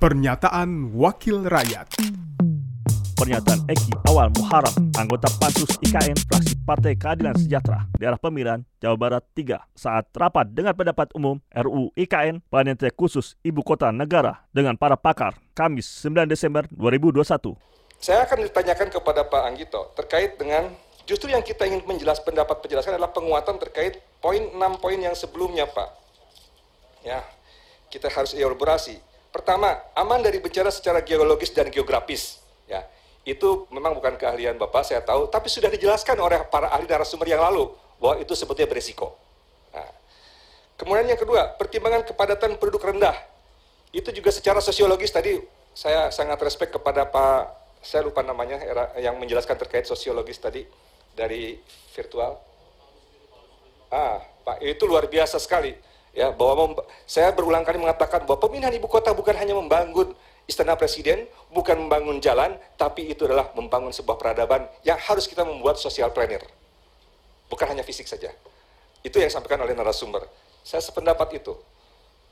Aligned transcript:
Pernyataan 0.00 0.96
Wakil 0.96 1.44
Rakyat 1.44 2.00
Pernyataan 3.20 3.68
Eki 3.68 3.92
Awal 4.08 4.32
Muharam, 4.32 4.72
anggota 4.96 5.28
Pansus 5.36 5.76
IKN 5.84 6.16
fraksi 6.24 6.56
Partai 6.64 6.96
Keadilan 6.96 7.36
Sejahtera, 7.36 7.84
daerah 8.00 8.16
pemilihan 8.16 8.64
Jawa 8.80 8.96
Barat 8.96 9.20
3, 9.36 9.60
saat 9.76 10.08
rapat 10.16 10.56
dengan 10.56 10.72
pendapat 10.72 11.12
umum 11.12 11.36
RUU 11.52 11.92
IKN 12.00 12.40
Panitia 12.48 12.88
Khusus 12.96 13.36
Ibu 13.44 13.60
Kota 13.60 13.92
Negara 13.92 14.40
dengan 14.56 14.72
para 14.80 14.96
pakar, 14.96 15.36
Kamis 15.52 15.84
9 16.00 16.24
Desember 16.24 16.64
2021. 16.72 17.52
Saya 18.00 18.24
akan 18.24 18.48
ditanyakan 18.48 18.88
kepada 18.88 19.28
Pak 19.28 19.42
Anggito 19.52 19.92
terkait 20.00 20.40
dengan 20.40 20.72
justru 21.04 21.28
yang 21.28 21.44
kita 21.44 21.68
ingin 21.68 21.84
menjelas 21.84 22.24
pendapat 22.24 22.56
penjelasan 22.64 22.96
adalah 22.96 23.12
penguatan 23.12 23.60
terkait 23.60 24.00
poin 24.24 24.48
6 24.48 24.56
poin 24.80 24.96
yang 24.96 25.12
sebelumnya 25.12 25.68
Pak. 25.68 25.92
Ya, 27.04 27.20
kita 27.92 28.08
harus 28.08 28.32
elaborasi. 28.32 29.09
Pertama, 29.30 29.78
aman 29.94 30.20
dari 30.20 30.42
bencana 30.42 30.74
secara 30.74 31.06
geologis 31.06 31.54
dan 31.54 31.70
geografis. 31.70 32.42
Ya, 32.66 32.86
itu 33.22 33.66
memang 33.70 33.94
bukan 33.94 34.18
keahlian 34.18 34.58
Bapak, 34.58 34.82
saya 34.86 35.02
tahu, 35.06 35.30
tapi 35.30 35.46
sudah 35.46 35.70
dijelaskan 35.70 36.18
oleh 36.18 36.42
para 36.50 36.70
ahli 36.74 36.86
narasumber 36.90 37.30
yang 37.30 37.42
lalu 37.42 37.70
bahwa 38.02 38.18
itu 38.18 38.34
sebetulnya 38.34 38.66
berisiko. 38.66 39.14
Nah, 39.70 39.86
kemudian 40.74 41.06
yang 41.14 41.20
kedua, 41.20 41.54
pertimbangan 41.54 42.02
kepadatan 42.02 42.58
penduduk 42.58 42.82
rendah. 42.82 43.14
Itu 43.94 44.10
juga 44.14 44.30
secara 44.34 44.58
sosiologis 44.62 45.10
tadi 45.10 45.38
saya 45.74 46.10
sangat 46.10 46.38
respect 46.42 46.74
kepada 46.74 47.06
Pak, 47.06 47.40
saya 47.82 48.02
lupa 48.02 48.26
namanya, 48.26 48.58
yang 48.98 49.18
menjelaskan 49.18 49.54
terkait 49.54 49.86
sosiologis 49.86 50.38
tadi 50.42 50.66
dari 51.14 51.58
virtual. 51.94 52.38
Ah, 53.90 54.22
Pak, 54.46 54.62
itu 54.62 54.86
luar 54.86 55.10
biasa 55.10 55.38
sekali. 55.42 55.74
Ya, 56.10 56.34
bahwa 56.34 56.74
saya 57.06 57.30
berulang 57.30 57.62
kali 57.62 57.78
mengatakan 57.78 58.26
bahwa 58.26 58.42
pemindahan 58.42 58.74
ibu 58.74 58.90
kota 58.90 59.14
bukan 59.14 59.34
hanya 59.38 59.54
membangun 59.54 60.10
istana 60.50 60.74
presiden 60.74 61.30
bukan 61.54 61.78
membangun 61.86 62.18
jalan, 62.18 62.58
tapi 62.74 63.06
itu 63.06 63.30
adalah 63.30 63.54
membangun 63.54 63.94
sebuah 63.94 64.18
peradaban 64.18 64.66
yang 64.82 64.98
harus 64.98 65.30
kita 65.30 65.46
membuat 65.46 65.78
social 65.78 66.10
planner. 66.10 66.42
Bukan 67.46 67.66
hanya 67.70 67.86
fisik 67.86 68.10
saja. 68.10 68.34
Itu 69.06 69.22
yang 69.22 69.30
disampaikan 69.30 69.62
oleh 69.62 69.74
narasumber. 69.78 70.26
Saya 70.66 70.82
sependapat 70.82 71.38
itu. 71.38 71.54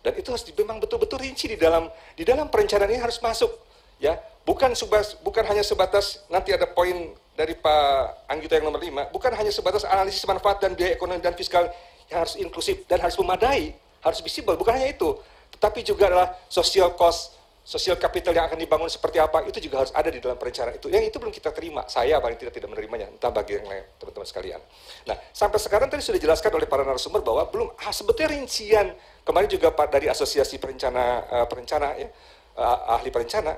Dan 0.03 0.15
itu 0.19 0.31
harus 0.31 0.47
memang 0.55 0.79
betul-betul 0.79 1.23
rinci 1.23 1.51
di 1.51 1.59
dalam 1.59 1.91
di 2.15 2.23
dalam 2.23 2.51
perencanaan 2.51 2.91
ini 2.91 3.03
harus 3.03 3.19
masuk. 3.23 3.51
Ya, 3.98 4.15
bukan 4.47 4.79
subas, 4.79 5.19
bukan 5.27 5.42
hanya 5.42 5.67
sebatas 5.67 6.23
nanti 6.31 6.55
ada 6.55 6.70
poin 6.70 7.15
dari 7.35 7.59
Pak 7.59 8.31
Anggito 8.31 8.55
yang 8.55 8.70
nomor 8.70 8.79
5, 8.83 9.15
bukan 9.15 9.33
hanya 9.35 9.51
sebatas 9.51 9.83
analisis 9.87 10.23
manfaat 10.27 10.63
dan 10.63 10.75
biaya 10.79 10.95
ekonomi 10.95 11.19
dan 11.19 11.35
fiskal 11.35 11.70
harus 12.12 12.34
inklusif 12.41 12.84
dan 12.89 13.01
harus 13.05 13.17
memadai, 13.20 13.77
harus 14.05 14.20
visible, 14.25 14.56
bukan 14.56 14.81
hanya 14.81 14.92
itu, 14.92 15.17
tetapi 15.56 15.84
juga 15.84 16.09
adalah 16.09 16.28
social 16.48 16.92
cost 16.97 17.39
sosial 17.69 18.01
kapital 18.01 18.33
yang 18.33 18.48
akan 18.48 18.56
dibangun 18.56 18.89
seperti 18.89 19.20
apa 19.20 19.45
itu 19.45 19.61
juga 19.61 19.84
harus 19.84 19.92
ada 19.92 20.09
di 20.09 20.25
dalam 20.25 20.41
perencanaan 20.41 20.81
itu. 20.81 20.89
Yang 20.89 21.12
itu 21.12 21.17
belum 21.20 21.29
kita 21.36 21.53
terima. 21.53 21.84
Saya 21.84 22.17
paling 22.17 22.41
tidak 22.41 22.56
tidak 22.56 22.73
menerimanya. 22.73 23.12
Entah 23.12 23.29
bagi 23.29 23.61
yang 23.61 23.69
lain, 23.69 23.84
teman-teman 24.01 24.25
sekalian. 24.25 24.61
Nah, 25.05 25.12
sampai 25.36 25.61
sekarang 25.61 25.92
tadi 25.92 26.01
sudah 26.01 26.17
dijelaskan 26.17 26.48
oleh 26.56 26.64
para 26.64 26.81
narasumber 26.81 27.20
bahwa 27.20 27.45
belum 27.53 27.69
ah, 27.77 27.92
sebetulnya 27.92 28.41
rincian 28.41 28.97
kemarin 29.20 29.53
juga 29.53 29.69
Pak 29.69 29.92
dari 29.92 30.09
Asosiasi 30.09 30.56
Perencana 30.56 31.29
uh, 31.29 31.45
Perencana 31.45 31.92
ya, 32.01 32.09
uh, 32.56 32.97
ahli 32.97 33.12
perencana 33.12 33.53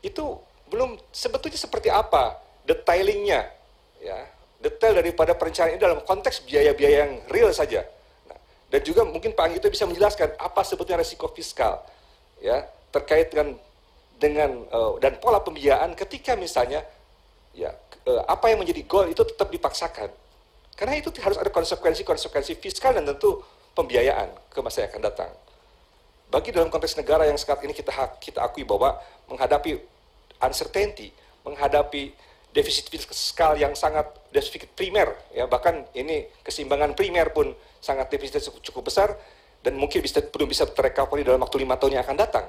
itu 0.00 0.24
belum 0.72 0.96
sebetulnya 1.12 1.60
seperti 1.60 1.92
apa 1.92 2.40
detailingnya 2.64 3.46
ya 4.00 4.18
detail 4.62 4.94
daripada 5.02 5.34
perencanaan 5.34 5.74
ini 5.74 5.80
dalam 5.82 6.00
konteks 6.06 6.46
biaya-biaya 6.46 6.96
yang 7.04 7.12
real 7.28 7.50
saja. 7.50 7.82
Nah, 8.30 8.38
dan 8.70 8.80
juga 8.86 9.02
mungkin 9.02 9.34
Pak 9.34 9.44
Anggito 9.50 9.66
bisa 9.66 9.84
menjelaskan 9.84 10.38
apa 10.38 10.62
sebetulnya 10.62 11.02
resiko 11.02 11.26
fiskal 11.34 11.82
ya 12.38 12.62
terkait 12.94 13.34
dengan 13.34 13.58
dengan 14.16 14.50
uh, 14.70 14.94
dan 15.02 15.18
pola 15.18 15.42
pembiayaan 15.42 15.98
ketika 15.98 16.38
misalnya 16.38 16.86
ya 17.52 17.74
uh, 18.06 18.22
apa 18.30 18.54
yang 18.54 18.62
menjadi 18.62 18.86
goal 18.86 19.10
itu 19.10 19.26
tetap 19.26 19.50
dipaksakan 19.50 20.14
karena 20.78 20.94
itu 20.98 21.10
harus 21.20 21.36
ada 21.36 21.50
konsekuensi-konsekuensi 21.52 22.56
fiskal 22.62 22.96
dan 22.96 23.04
tentu 23.04 23.42
pembiayaan 23.76 24.30
ke 24.48 24.58
masa 24.64 24.84
yang 24.86 24.90
akan 24.94 25.02
datang. 25.04 25.32
Bagi 26.32 26.48
dalam 26.48 26.72
konteks 26.72 26.96
negara 26.96 27.28
yang 27.28 27.36
saat 27.36 27.60
ini 27.60 27.76
kita 27.76 27.92
kita 28.16 28.40
akui 28.40 28.64
bahwa 28.64 28.96
menghadapi 29.28 29.76
uncertainty, 30.40 31.12
menghadapi 31.44 32.16
defisit 32.52 32.88
fiskal 32.88 33.56
yang 33.56 33.72
sangat 33.72 34.08
defisit 34.28 34.68
primer 34.76 35.16
ya 35.32 35.48
bahkan 35.48 35.88
ini 35.96 36.28
keseimbangan 36.44 36.92
primer 36.92 37.32
pun 37.32 37.52
sangat 37.80 38.12
defisit 38.12 38.44
cukup 38.60 38.92
besar 38.92 39.16
dan 39.64 39.74
mungkin 39.78 40.04
bisa 40.04 40.20
belum 40.20 40.48
bisa 40.50 40.68
terrecovery 40.68 41.24
dalam 41.24 41.40
waktu 41.40 41.64
lima 41.64 41.80
tahun 41.80 41.98
yang 41.98 42.04
akan 42.04 42.18
datang 42.18 42.46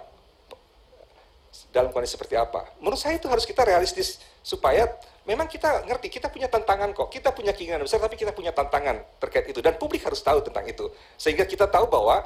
dalam 1.73 1.89
kondisi 1.89 2.13
seperti 2.13 2.37
apa. 2.37 2.69
Menurut 2.77 3.01
saya 3.01 3.17
itu 3.17 3.25
harus 3.25 3.49
kita 3.49 3.65
realistis 3.65 4.21
supaya 4.45 4.85
memang 5.25 5.49
kita 5.49 5.89
ngerti 5.89 6.13
kita 6.13 6.29
punya 6.29 6.45
tantangan 6.45 6.93
kok. 6.93 7.09
Kita 7.09 7.33
punya 7.33 7.49
keinginan 7.57 7.81
besar 7.81 7.97
tapi 7.97 8.13
kita 8.13 8.29
punya 8.29 8.53
tantangan 8.53 9.01
terkait 9.17 9.49
itu 9.49 9.57
dan 9.59 9.81
publik 9.81 10.05
harus 10.05 10.21
tahu 10.21 10.45
tentang 10.45 10.69
itu. 10.69 10.85
Sehingga 11.17 11.49
kita 11.49 11.65
tahu 11.65 11.89
bahwa 11.89 12.21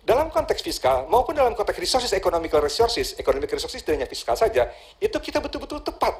dalam 0.00 0.32
konteks 0.32 0.64
fiskal 0.64 1.04
maupun 1.12 1.36
dalam 1.36 1.52
konteks 1.52 1.76
resources 1.76 2.10
economical 2.16 2.64
resources, 2.64 3.12
economic 3.20 3.52
resources 3.52 3.84
tidak 3.84 4.00
hanya 4.00 4.08
fiskal 4.08 4.32
saja, 4.32 4.72
itu 4.96 5.16
kita 5.20 5.44
betul-betul 5.44 5.84
tepat. 5.84 6.16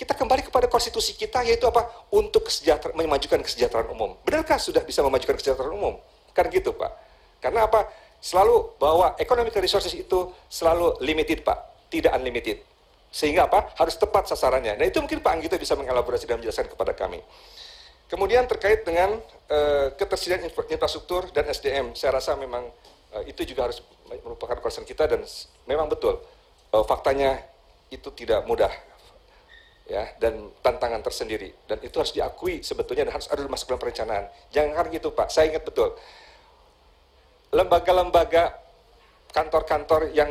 Kita 0.00 0.16
kembali 0.16 0.48
kepada 0.48 0.64
konstitusi 0.64 1.12
kita 1.12 1.44
yaitu 1.44 1.68
apa? 1.68 2.08
Untuk 2.16 2.48
kesejahteraan, 2.48 2.96
memajukan 2.96 3.44
kesejahteraan 3.44 3.92
umum. 3.92 4.16
Benarkah 4.24 4.56
sudah 4.56 4.80
bisa 4.80 5.04
memajukan 5.04 5.36
kesejahteraan 5.36 5.76
umum? 5.76 6.00
Kan 6.32 6.48
gitu, 6.48 6.72
Pak. 6.72 6.88
Karena 7.44 7.68
apa? 7.68 7.84
selalu 8.20 8.76
bahwa 8.76 9.16
economic 9.16 9.56
resources 9.56 9.96
itu 9.96 10.28
selalu 10.52 11.00
limited 11.00 11.40
Pak, 11.40 11.88
tidak 11.88 12.12
unlimited. 12.20 12.60
Sehingga 13.10 13.48
apa? 13.48 13.74
Harus 13.74 13.96
tepat 13.96 14.28
sasarannya. 14.28 14.76
Nah 14.76 14.86
itu 14.86 15.00
mungkin 15.00 15.24
Pak 15.24 15.32
Anggito 15.34 15.56
bisa 15.56 15.74
mengelaborasi 15.74 16.28
dan 16.28 16.38
menjelaskan 16.38 16.68
kepada 16.70 16.92
kami. 16.94 17.18
Kemudian 18.06 18.46
terkait 18.46 18.86
dengan 18.86 19.18
uh, 19.50 19.88
ketersediaan 19.96 20.46
infrastruktur 20.46 21.32
dan 21.32 21.48
SDM, 21.48 21.96
saya 21.96 22.20
rasa 22.20 22.36
memang 22.38 22.68
uh, 23.16 23.24
itu 23.26 23.42
juga 23.48 23.66
harus 23.66 23.82
merupakan 24.22 24.58
concern 24.62 24.86
kita 24.86 25.10
dan 25.10 25.24
memang 25.66 25.88
betul 25.90 26.18
uh, 26.74 26.84
faktanya 26.86 27.38
itu 27.90 28.10
tidak 28.14 28.46
mudah 28.46 28.70
ya 29.90 30.06
dan 30.22 30.54
tantangan 30.62 31.02
tersendiri 31.02 31.50
dan 31.66 31.82
itu 31.82 31.98
harus 31.98 32.14
diakui 32.14 32.62
sebetulnya 32.62 33.10
dan 33.10 33.18
harus 33.18 33.26
ada 33.26 33.42
masuk 33.50 33.74
dalam 33.74 33.82
perencanaan. 33.82 34.24
Jangan 34.54 34.86
gitu 34.94 35.10
Pak, 35.10 35.34
saya 35.34 35.50
ingat 35.50 35.66
betul 35.66 35.98
lembaga-lembaga 37.50 38.54
kantor-kantor 39.34 40.10
yang 40.14 40.30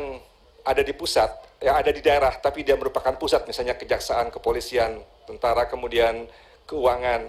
ada 0.64 0.82
di 0.84 0.92
pusat, 0.92 1.28
yang 1.60 1.76
ada 1.76 1.92
di 1.92 2.00
daerah, 2.04 2.36
tapi 2.36 2.64
dia 2.64 2.76
merupakan 2.76 3.12
pusat, 3.16 3.44
misalnya 3.48 3.76
kejaksaan, 3.76 4.28
kepolisian, 4.32 5.00
tentara, 5.24 5.68
kemudian 5.68 6.28
keuangan, 6.68 7.28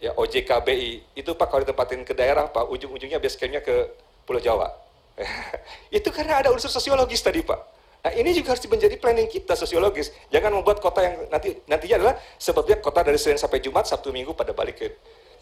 ya 0.00 0.16
OJK, 0.16 0.50
BI, 0.64 1.00
itu 1.16 1.30
Pak 1.36 1.46
kalau 1.48 1.60
ditempatin 1.64 2.04
ke 2.04 2.16
daerah, 2.16 2.48
Pak, 2.48 2.68
ujung-ujungnya 2.72 3.20
base 3.20 3.36
campnya 3.36 3.60
ke 3.60 3.92
Pulau 4.24 4.40
Jawa. 4.40 4.68
itu 5.92 6.08
karena 6.08 6.40
ada 6.40 6.48
unsur 6.52 6.72
sosiologis 6.72 7.20
tadi, 7.20 7.44
Pak. 7.44 7.79
Nah 8.00 8.12
ini 8.16 8.32
juga 8.32 8.56
harus 8.56 8.64
menjadi 8.64 8.96
planning 8.96 9.28
kita 9.28 9.52
sosiologis. 9.52 10.12
Jangan 10.32 10.56
membuat 10.56 10.80
kota 10.80 11.04
yang 11.04 11.28
nanti 11.28 11.60
nantinya 11.68 11.96
adalah 12.00 12.14
sebabnya 12.40 12.80
kota 12.80 13.04
dari 13.04 13.20
Senin 13.20 13.36
sampai 13.36 13.60
Jumat, 13.60 13.84
Sabtu 13.84 14.08
Minggu 14.08 14.32
pada 14.32 14.56
balik 14.56 14.80
ke 14.80 14.88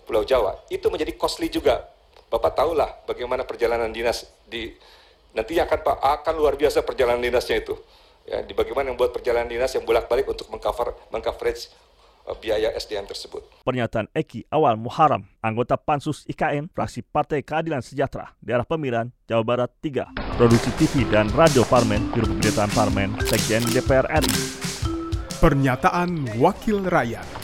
Pulau 0.02 0.26
Jawa. 0.26 0.58
Itu 0.66 0.90
menjadi 0.90 1.14
costly 1.14 1.46
juga 1.46 1.86
Bapak 2.28 2.60
tahulah 2.60 3.08
bagaimana 3.08 3.48
perjalanan 3.48 3.88
dinas 3.88 4.28
di 4.44 4.68
nantinya 5.32 5.64
akan 5.64 5.78
Pak 5.80 5.96
akan 6.20 6.34
luar 6.36 6.60
biasa 6.60 6.84
perjalanan 6.84 7.24
dinasnya 7.24 7.64
itu. 7.64 7.72
Ya, 8.28 8.44
di 8.44 8.52
bagaimana 8.52 8.92
membuat 8.92 9.16
perjalanan 9.16 9.48
dinas 9.48 9.72
yang 9.72 9.88
bolak-balik 9.88 10.28
untuk 10.28 10.52
mengcover 10.52 10.92
mengcoverage 11.08 11.72
biaya 12.36 12.74
SDM 12.76 13.08
tersebut. 13.08 13.46
Pernyataan 13.64 14.12
Eki 14.12 14.44
Awal 14.52 14.76
Muharam, 14.76 15.24
anggota 15.40 15.80
Pansus 15.80 16.28
IKN, 16.28 16.68
fraksi 16.74 17.00
Partai 17.00 17.40
Keadilan 17.40 17.80
Sejahtera, 17.80 18.36
daerah 18.42 18.66
pemilihan 18.66 19.08
Jawa 19.24 19.44
Barat 19.46 19.70
3, 19.80 20.36
produksi 20.36 20.68
TV 20.76 21.08
dan 21.08 21.32
radio 21.32 21.64
Parmen, 21.64 22.10
Biro 22.12 22.26
Pemberitaan 22.28 22.72
Parmen, 22.74 23.14
Sekjen 23.24 23.64
DPR 23.70 24.04
RI. 24.10 24.34
Pernyataan 25.38 26.34
Wakil 26.42 26.82
Rakyat. 26.82 27.37